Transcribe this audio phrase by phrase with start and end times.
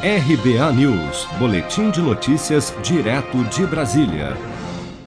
[0.00, 4.36] RBA News, Boletim de Notícias, direto de Brasília.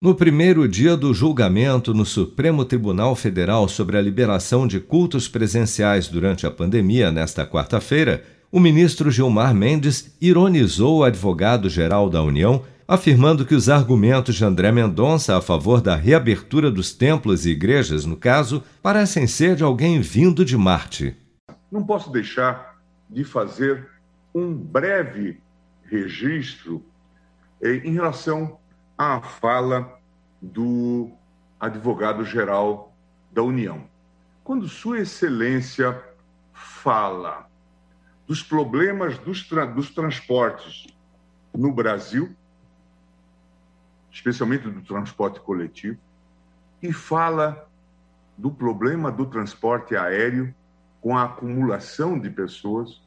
[0.00, 6.08] No primeiro dia do julgamento no Supremo Tribunal Federal sobre a liberação de cultos presenciais
[6.08, 13.44] durante a pandemia, nesta quarta-feira, o ministro Gilmar Mendes ironizou o advogado-geral da União, afirmando
[13.44, 18.16] que os argumentos de André Mendonça a favor da reabertura dos templos e igrejas, no
[18.16, 21.14] caso, parecem ser de alguém vindo de Marte.
[21.70, 22.78] Não posso deixar
[23.10, 23.97] de fazer
[24.34, 25.40] um breve
[25.84, 26.84] registro
[27.60, 28.58] eh, em relação
[28.96, 29.98] à fala
[30.40, 31.10] do
[31.58, 32.94] advogado-geral
[33.32, 33.88] da União.
[34.44, 36.02] Quando Sua Excelência
[36.52, 37.48] fala
[38.26, 40.86] dos problemas dos, tra dos transportes
[41.54, 42.34] no Brasil,
[44.12, 45.98] especialmente do transporte coletivo,
[46.82, 47.68] e fala
[48.36, 50.54] do problema do transporte aéreo
[51.00, 53.02] com a acumulação de pessoas,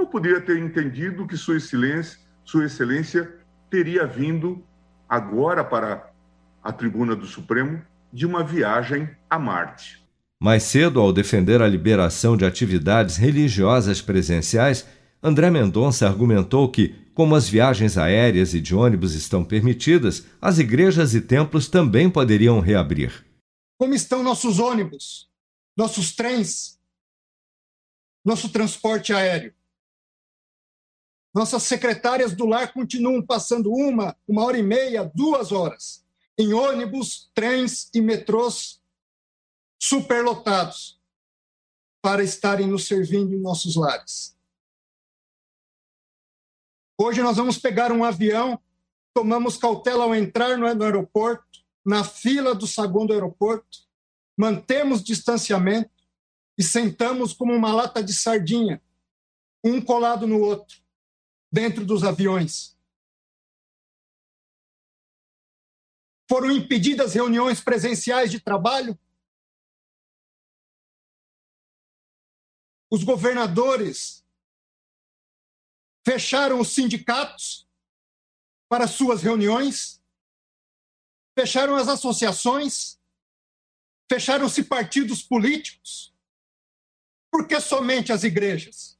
[0.00, 3.32] eu poderia ter entendido que Sua Excelência, Sua Excelência
[3.70, 4.64] teria vindo
[5.08, 6.10] agora para
[6.62, 10.02] a tribuna do Supremo de uma viagem a Marte.
[10.42, 14.86] Mais cedo, ao defender a liberação de atividades religiosas presenciais,
[15.22, 21.14] André Mendonça argumentou que, como as viagens aéreas e de ônibus estão permitidas, as igrejas
[21.14, 23.26] e templos também poderiam reabrir.
[23.78, 25.28] Como estão nossos ônibus,
[25.76, 26.78] nossos trens,
[28.24, 29.52] nosso transporte aéreo?
[31.32, 36.04] Nossas secretárias do lar continuam passando uma, uma hora e meia, duas horas,
[36.36, 38.82] em ônibus, trens e metrôs
[39.80, 41.00] superlotados
[42.02, 44.36] para estarem nos servindo em nossos lares.
[46.98, 48.60] Hoje nós vamos pegar um avião,
[49.14, 53.78] tomamos cautela ao entrar no aeroporto, na fila do saguão do aeroporto,
[54.36, 55.90] mantemos distanciamento
[56.58, 58.82] e sentamos como uma lata de sardinha,
[59.64, 60.80] um colado no outro
[61.50, 62.78] dentro dos aviões.
[66.28, 68.96] Foram impedidas reuniões presenciais de trabalho.
[72.88, 74.24] Os governadores
[76.06, 77.68] fecharam os sindicatos
[78.68, 80.00] para suas reuniões,
[81.36, 83.00] fecharam as associações,
[84.08, 86.14] fecharam-se partidos políticos.
[87.32, 88.99] Por que somente as igrejas?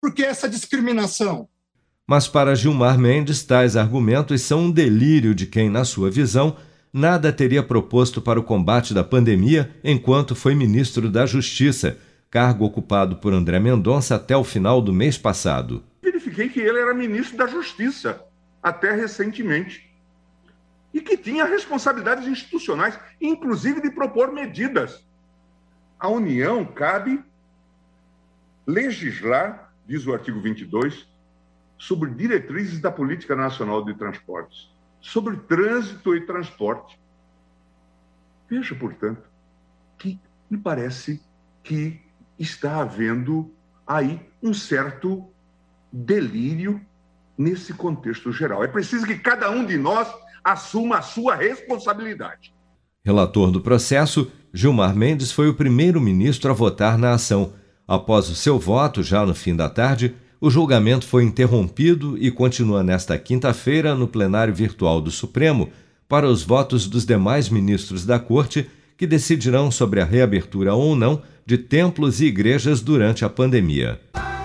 [0.00, 1.48] Por que essa discriminação?
[2.06, 6.56] Mas para Gilmar Mendes, tais argumentos são um delírio de quem, na sua visão,
[6.92, 11.98] nada teria proposto para o combate da pandemia enquanto foi ministro da Justiça,
[12.30, 15.84] cargo ocupado por André Mendonça até o final do mês passado.
[16.00, 18.24] Verifiquei que ele era ministro da Justiça
[18.62, 19.90] até recentemente
[20.94, 25.04] e que tinha responsabilidades institucionais, inclusive de propor medidas.
[25.98, 27.22] A União cabe
[28.66, 31.08] legislar diz o artigo 22,
[31.78, 37.00] sobre diretrizes da Política Nacional de Transportes, sobre trânsito e transporte.
[38.50, 39.22] Veja, portanto,
[39.96, 41.22] que me parece
[41.62, 42.00] que
[42.38, 43.50] está havendo
[43.86, 45.26] aí um certo
[45.90, 46.80] delírio
[47.36, 48.62] nesse contexto geral.
[48.62, 50.12] É preciso que cada um de nós
[50.44, 52.52] assuma a sua responsabilidade.
[53.04, 57.54] Relator do processo, Gilmar Mendes foi o primeiro ministro a votar na ação
[57.88, 62.82] Após o seu voto, já no fim da tarde, o julgamento foi interrompido e continua
[62.82, 65.70] nesta quinta-feira no plenário virtual do Supremo
[66.06, 71.22] para os votos dos demais ministros da Corte, que decidirão sobre a reabertura ou não
[71.46, 73.98] de templos e igrejas durante a pandemia.